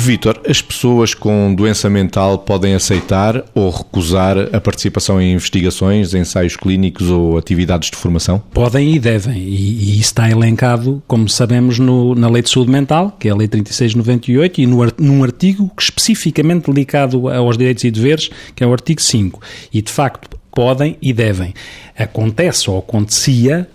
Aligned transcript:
Vítor, 0.00 0.40
as 0.48 0.62
pessoas 0.62 1.12
com 1.12 1.54
doença 1.54 1.90
mental 1.90 2.38
podem 2.38 2.74
aceitar 2.74 3.44
ou 3.54 3.68
recusar 3.68 4.38
a 4.50 4.58
participação 4.58 5.20
em 5.20 5.34
investigações, 5.34 6.14
ensaios 6.14 6.56
clínicos 6.56 7.10
ou 7.10 7.36
atividades 7.36 7.90
de 7.90 7.96
formação? 7.98 8.42
Podem 8.52 8.94
e 8.94 8.98
devem, 8.98 9.36
e, 9.36 9.96
e 9.96 10.00
está 10.00 10.30
elencado, 10.30 11.02
como 11.06 11.28
sabemos, 11.28 11.78
no, 11.78 12.14
na 12.14 12.30
Lei 12.30 12.40
de 12.40 12.48
Saúde 12.48 12.70
Mental, 12.70 13.14
que 13.20 13.28
é 13.28 13.30
a 13.30 13.36
Lei 13.36 13.46
3698, 13.46 14.62
e 14.62 14.66
no, 14.66 14.78
num 14.98 15.22
artigo 15.22 15.70
especificamente 15.78 16.70
dedicado 16.72 17.28
aos 17.28 17.58
direitos 17.58 17.84
e 17.84 17.90
deveres, 17.90 18.30
que 18.56 18.64
é 18.64 18.66
o 18.66 18.72
artigo 18.72 19.02
5. 19.02 19.38
E, 19.70 19.82
de 19.82 19.92
facto, 19.92 20.30
podem 20.50 20.96
e 21.02 21.12
devem. 21.12 21.52
Acontece 21.96 22.70
ou 22.70 22.78
acontecia 22.78 23.68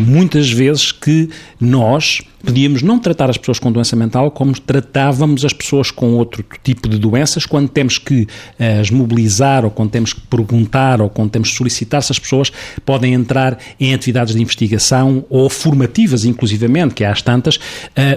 muitas 0.00 0.50
vezes 0.50 0.92
que 0.92 1.28
nós 1.60 2.22
podíamos 2.44 2.82
não 2.82 2.98
tratar 2.98 3.30
as 3.30 3.36
pessoas 3.36 3.58
com 3.58 3.70
doença 3.70 3.94
mental 3.94 4.30
como 4.30 4.52
tratávamos 4.58 5.44
as 5.44 5.52
pessoas 5.52 5.90
com 5.90 6.14
outro 6.14 6.44
tipo 6.62 6.88
de 6.88 6.98
doenças 6.98 7.46
quando 7.46 7.68
temos 7.68 7.98
que 7.98 8.22
uh, 8.22 8.80
as 8.80 8.90
mobilizar 8.90 9.64
ou 9.64 9.70
quando 9.70 9.90
temos 9.90 10.12
que 10.12 10.20
perguntar 10.22 11.00
ou 11.00 11.08
quando 11.08 11.30
temos 11.30 11.50
que 11.50 11.56
solicitar 11.56 12.02
se 12.02 12.12
as 12.12 12.18
pessoas 12.18 12.52
podem 12.84 13.14
entrar 13.14 13.58
em 13.78 13.94
atividades 13.94 14.34
de 14.34 14.42
investigação 14.42 15.24
ou 15.30 15.48
formativas, 15.48 16.24
inclusivamente, 16.24 16.94
que 16.94 17.04
há 17.04 17.12
as 17.12 17.22
tantas, 17.22 17.56
uh, 17.56 17.60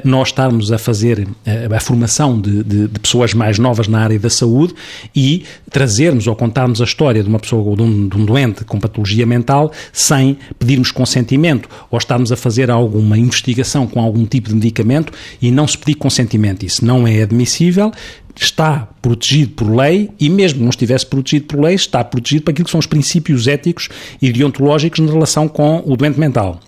nós 0.03 0.29
estarmos 0.29 0.71
a 0.71 0.77
fazer 0.77 1.27
a 1.73 1.79
formação 1.79 2.39
de, 2.39 2.63
de, 2.63 2.87
de, 2.87 2.99
pessoas 2.99 3.33
mais 3.33 3.59
novas 3.59 3.87
na 3.87 3.99
área 3.99 4.17
da 4.17 4.29
saúde 4.29 4.73
e 5.15 5.43
trazermos 5.69 6.27
ou 6.27 6.35
contarmos 6.35 6.81
a 6.81 6.83
história 6.83 7.21
de 7.21 7.29
uma 7.29 7.39
pessoa 7.39 7.61
ou 7.61 7.75
de 7.75 7.81
um, 7.81 8.07
de 8.07 8.17
um 8.17 8.25
doente 8.25 8.63
com 8.63 8.79
patologia 8.79 9.25
mental 9.25 9.71
sem 9.93 10.37
pedirmos 10.57 10.91
consentimento 10.91 11.54
ou 11.91 11.97
estarmos 11.97 12.31
a 12.31 12.35
fazer 12.35 12.69
alguma 12.71 13.17
investigação 13.17 13.87
com 13.87 14.01
algum 14.01 14.15
algum 14.15 14.25
tipo 14.25 14.49
de 14.49 14.55
medicamento 14.55 15.11
e 15.41 15.51
não 15.51 15.67
se 15.67 15.77
pedir 15.77 15.95
consentimento. 15.95 16.65
Isso 16.65 16.85
não 16.85 17.05
é 17.07 17.21
admissível, 17.21 17.91
está 18.35 18.87
protegido 19.01 19.51
por 19.51 19.75
lei 19.75 20.09
e, 20.19 20.29
mesmo 20.29 20.61
não 20.61 20.69
estivesse 20.69 21.05
protegido 21.05 21.45
por 21.45 21.59
lei, 21.59 21.75
está 21.75 22.03
protegido 22.03 22.43
para 22.43 22.51
aquilo 22.51 22.65
que 22.65 22.71
são 22.71 22.79
os 22.79 22.87
princípios 22.87 23.47
éticos 23.47 23.89
e 24.21 24.31
deontológicos 24.31 24.99
na 24.99 25.11
relação 25.11 25.47
com 25.47 25.83
o 25.85 25.95
doente 25.95 26.19
mental. 26.19 26.59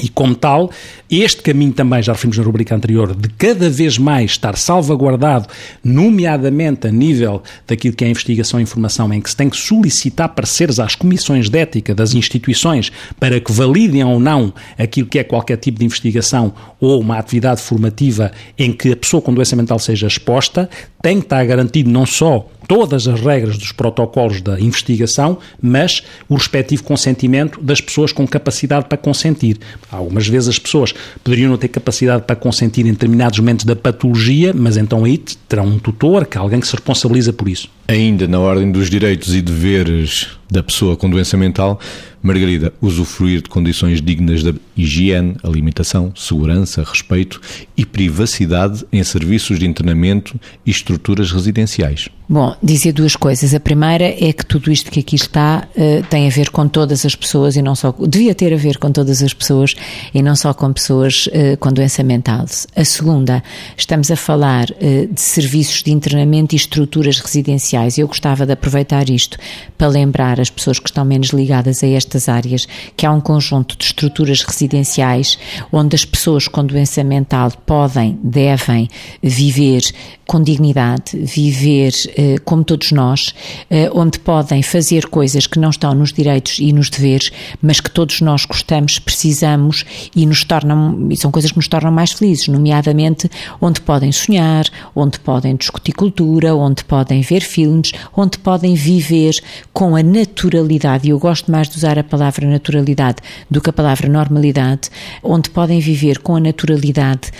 E, 0.00 0.08
como 0.08 0.34
tal, 0.34 0.70
este 1.10 1.42
caminho 1.42 1.72
também, 1.72 2.02
já 2.02 2.12
referimos 2.12 2.38
na 2.38 2.44
rubrica 2.44 2.74
anterior, 2.74 3.14
de 3.14 3.28
cada 3.30 3.68
vez 3.68 3.98
mais 3.98 4.32
estar 4.32 4.56
salvaguardado, 4.56 5.48
nomeadamente 5.82 6.86
a 6.86 6.90
nível 6.90 7.42
daquilo 7.66 7.94
que 7.94 8.04
é 8.04 8.06
a 8.06 8.10
investigação 8.10 8.60
e 8.60 8.62
informação, 8.62 9.12
em 9.12 9.20
que 9.20 9.30
se 9.30 9.36
tem 9.36 9.48
que 9.48 9.56
solicitar 9.56 10.28
pareceres 10.28 10.78
às 10.78 10.94
comissões 10.94 11.48
de 11.48 11.58
ética 11.58 11.94
das 11.94 12.14
instituições 12.14 12.92
para 13.18 13.40
que 13.40 13.52
validem 13.52 14.04
ou 14.04 14.20
não 14.20 14.52
aquilo 14.78 15.08
que 15.08 15.18
é 15.18 15.24
qualquer 15.24 15.56
tipo 15.56 15.78
de 15.78 15.84
investigação 15.84 16.52
ou 16.80 17.00
uma 17.00 17.18
atividade 17.18 17.60
formativa 17.60 18.30
em 18.56 18.72
que 18.72 18.92
a 18.92 18.96
pessoa 18.96 19.20
com 19.20 19.34
doença 19.34 19.56
mental 19.56 19.78
seja 19.78 20.06
exposta, 20.06 20.68
tem 21.02 21.18
que 21.18 21.26
estar 21.26 21.44
garantido 21.44 21.90
não 21.90 22.06
só 22.06 22.48
todas 22.68 23.08
as 23.08 23.20
regras 23.20 23.56
dos 23.56 23.72
protocolos 23.72 24.42
da 24.42 24.60
investigação, 24.60 25.38
mas 25.60 26.02
o 26.28 26.34
respectivo 26.34 26.84
consentimento 26.84 27.60
das 27.60 27.80
pessoas 27.80 28.12
com 28.12 28.26
capacidade 28.28 28.86
para 28.86 28.98
consentir. 28.98 29.58
Algumas 29.90 30.28
vezes 30.28 30.50
as 30.50 30.58
pessoas 30.58 30.94
poderiam 31.24 31.50
não 31.50 31.56
ter 31.56 31.68
capacidade 31.68 32.22
para 32.22 32.36
consentir 32.36 32.86
em 32.86 32.92
determinados 32.92 33.38
momentos 33.38 33.64
da 33.64 33.74
patologia, 33.74 34.52
mas 34.54 34.76
então 34.76 35.04
aí 35.04 35.18
terão 35.48 35.66
um 35.66 35.78
tutor, 35.78 36.26
que 36.26 36.36
é 36.36 36.40
alguém 36.40 36.60
que 36.60 36.66
se 36.66 36.74
responsabiliza 36.74 37.32
por 37.32 37.48
isso. 37.48 37.77
Ainda 37.90 38.28
na 38.28 38.38
ordem 38.38 38.70
dos 38.70 38.90
direitos 38.90 39.34
e 39.34 39.40
deveres 39.40 40.38
da 40.50 40.62
pessoa 40.62 40.94
com 40.94 41.08
doença 41.08 41.38
mental, 41.38 41.80
Margarida, 42.22 42.72
usufruir 42.80 43.42
de 43.42 43.48
condições 43.48 44.02
dignas 44.02 44.42
de 44.42 44.54
higiene, 44.76 45.36
alimentação, 45.42 46.12
segurança, 46.16 46.82
respeito 46.82 47.40
e 47.76 47.86
privacidade 47.86 48.84
em 48.92 49.02
serviços 49.04 49.58
de 49.58 49.66
internamento 49.66 50.38
e 50.66 50.70
estruturas 50.70 51.30
residenciais. 51.30 52.08
Bom, 52.28 52.54
dizer 52.62 52.92
duas 52.92 53.16
coisas. 53.16 53.54
A 53.54 53.60
primeira 53.60 54.04
é 54.04 54.32
que 54.32 54.44
tudo 54.44 54.70
isto 54.70 54.90
que 54.90 55.00
aqui 55.00 55.16
está 55.16 55.66
uh, 55.74 56.02
tem 56.10 56.26
a 56.26 56.30
ver 56.30 56.50
com 56.50 56.68
todas 56.68 57.06
as 57.06 57.14
pessoas 57.14 57.56
e 57.56 57.62
não 57.62 57.74
só. 57.74 57.94
devia 58.06 58.34
ter 58.34 58.52
a 58.52 58.56
ver 58.56 58.76
com 58.76 58.92
todas 58.92 59.22
as 59.22 59.32
pessoas 59.32 59.74
e 60.12 60.20
não 60.20 60.36
só 60.36 60.52
com 60.52 60.70
pessoas 60.72 61.26
uh, 61.28 61.56
com 61.58 61.72
doença 61.72 62.02
mental. 62.02 62.44
A 62.76 62.84
segunda, 62.84 63.42
estamos 63.76 64.10
a 64.10 64.16
falar 64.16 64.66
uh, 64.70 65.06
de 65.10 65.20
serviços 65.20 65.82
de 65.82 65.90
internamento 65.90 66.54
e 66.54 66.56
estruturas 66.56 67.18
residenciais. 67.18 67.77
Eu 67.98 68.08
gostava 68.08 68.44
de 68.44 68.52
aproveitar 68.52 69.08
isto 69.08 69.38
para 69.76 69.88
lembrar 69.88 70.40
as 70.40 70.50
pessoas 70.50 70.78
que 70.78 70.88
estão 70.88 71.04
menos 71.04 71.28
ligadas 71.28 71.82
a 71.82 71.86
estas 71.86 72.28
áreas 72.28 72.66
que 72.96 73.06
há 73.06 73.12
um 73.12 73.20
conjunto 73.20 73.76
de 73.76 73.84
estruturas 73.84 74.42
residenciais 74.42 75.38
onde 75.70 75.94
as 75.94 76.04
pessoas 76.04 76.48
com 76.48 76.64
doença 76.64 77.04
mental 77.04 77.52
podem, 77.66 78.18
devem 78.22 78.88
viver 79.22 79.82
com 80.28 80.42
dignidade, 80.42 81.16
viver 81.16 81.90
eh, 82.14 82.36
como 82.44 82.62
todos 82.62 82.92
nós, 82.92 83.34
eh, 83.70 83.90
onde 83.94 84.18
podem 84.18 84.62
fazer 84.62 85.06
coisas 85.06 85.46
que 85.46 85.58
não 85.58 85.70
estão 85.70 85.94
nos 85.94 86.12
direitos 86.12 86.58
e 86.58 86.70
nos 86.70 86.90
deveres, 86.90 87.30
mas 87.62 87.80
que 87.80 87.90
todos 87.90 88.20
nós 88.20 88.44
gostamos, 88.44 88.98
precisamos 88.98 89.86
e 90.14 90.26
nos 90.26 90.44
tornam, 90.44 91.08
são 91.16 91.30
coisas 91.30 91.50
que 91.50 91.56
nos 91.56 91.66
tornam 91.66 91.90
mais 91.90 92.12
felizes, 92.12 92.46
nomeadamente 92.46 93.30
onde 93.58 93.80
podem 93.80 94.12
sonhar, 94.12 94.66
onde 94.94 95.18
podem 95.18 95.56
discutir 95.56 95.92
cultura, 95.92 96.54
onde 96.54 96.84
podem 96.84 97.22
ver 97.22 97.40
filmes, 97.40 97.67
onde 98.16 98.38
podem 98.38 98.74
viver 98.74 99.34
com 99.72 99.96
a 99.96 100.02
naturalidade, 100.02 101.06
e 101.06 101.10
eu 101.10 101.18
gosto 101.18 101.50
mais 101.50 101.68
de 101.68 101.76
usar 101.76 101.98
a 101.98 102.04
palavra 102.04 102.46
naturalidade 102.46 103.18
do 103.50 103.60
que 103.60 103.70
a 103.70 103.72
palavra 103.72 104.08
normalidade, 104.08 104.90
onde 105.22 105.50
podem 105.50 105.80
viver 105.80 106.18
com 106.18 106.36
a 106.36 106.40
naturalidade 106.40 107.30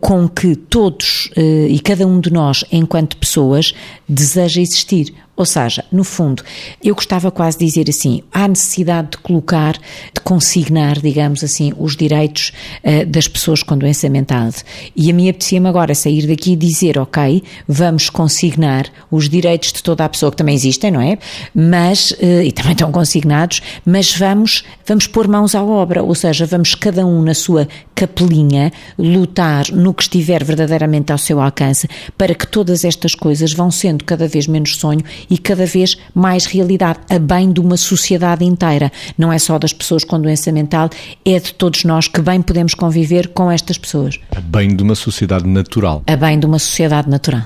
com 0.00 0.28
que 0.28 0.54
todos 0.54 1.30
eh, 1.36 1.66
e 1.68 1.80
cada 1.80 2.06
um 2.06 2.20
de 2.20 2.32
nós, 2.32 2.64
enquanto 2.70 3.16
pessoas, 3.16 3.74
deseja 4.08 4.60
existir. 4.60 5.12
Ou 5.38 5.46
seja, 5.46 5.84
no 5.92 6.02
fundo, 6.02 6.42
eu 6.82 6.96
gostava 6.96 7.30
quase 7.30 7.56
de 7.58 7.64
dizer 7.64 7.88
assim: 7.88 8.22
há 8.32 8.48
necessidade 8.48 9.12
de 9.12 9.18
colocar, 9.18 9.74
de 10.12 10.20
consignar, 10.24 10.98
digamos 10.98 11.44
assim, 11.44 11.72
os 11.78 11.96
direitos 11.96 12.50
uh, 12.82 13.06
das 13.06 13.28
pessoas 13.28 13.62
com 13.62 13.78
doença 13.78 14.08
mental. 14.08 14.48
E 14.96 15.08
a 15.08 15.14
mim 15.14 15.28
apetecia-me 15.28 15.68
agora 15.68 15.94
sair 15.94 16.26
daqui 16.26 16.52
e 16.52 16.56
dizer: 16.56 16.98
ok, 16.98 17.40
vamos 17.68 18.10
consignar 18.10 18.86
os 19.12 19.28
direitos 19.28 19.72
de 19.72 19.80
toda 19.80 20.04
a 20.04 20.08
pessoa, 20.08 20.32
que 20.32 20.36
também 20.36 20.56
existem, 20.56 20.90
não 20.90 21.00
é? 21.00 21.16
Mas, 21.54 22.10
uh, 22.10 22.42
e 22.42 22.50
também 22.50 22.72
estão 22.72 22.90
consignados, 22.90 23.62
mas 23.86 24.12
vamos, 24.12 24.64
vamos 24.84 25.06
pôr 25.06 25.28
mãos 25.28 25.54
à 25.54 25.62
obra, 25.62 26.02
ou 26.02 26.16
seja, 26.16 26.46
vamos 26.46 26.74
cada 26.74 27.06
um 27.06 27.22
na 27.22 27.34
sua 27.34 27.68
capelinha 27.94 28.72
lutar 28.98 29.66
no 29.70 29.94
que 29.94 30.02
estiver 30.02 30.42
verdadeiramente 30.42 31.12
ao 31.12 31.18
seu 31.18 31.40
alcance 31.40 31.88
para 32.16 32.34
que 32.34 32.46
todas 32.46 32.84
estas 32.84 33.14
coisas 33.14 33.52
vão 33.52 33.70
sendo 33.70 34.04
cada 34.04 34.26
vez 34.26 34.48
menos 34.48 34.74
sonho 34.76 35.04
e 35.30 35.38
cada 35.38 35.66
vez 35.66 35.96
mais 36.14 36.46
realidade, 36.46 37.00
a 37.10 37.18
bem 37.18 37.52
de 37.52 37.60
uma 37.60 37.76
sociedade 37.76 38.44
inteira. 38.44 38.90
Não 39.16 39.32
é 39.32 39.38
só 39.38 39.58
das 39.58 39.72
pessoas 39.72 40.04
com 40.04 40.20
doença 40.20 40.50
mental, 40.52 40.90
é 41.24 41.38
de 41.38 41.54
todos 41.54 41.84
nós 41.84 42.08
que 42.08 42.20
bem 42.20 42.40
podemos 42.40 42.74
conviver 42.74 43.28
com 43.28 43.50
estas 43.50 43.78
pessoas. 43.78 44.18
A 44.34 44.40
bem 44.40 44.74
de 44.74 44.82
uma 44.82 44.94
sociedade 44.94 45.46
natural. 45.46 46.02
A 46.06 46.16
bem 46.16 46.38
de 46.38 46.46
uma 46.46 46.58
sociedade 46.58 47.08
natural. 47.08 47.42